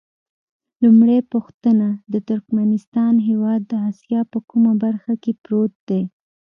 [0.83, 6.01] لومړۍ پوښتنه: د ترکمنستان هېواد د اسیا په کومه برخه کې پروت دی؟